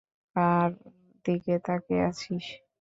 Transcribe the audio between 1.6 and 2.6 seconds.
তাকিয়ে আছিস?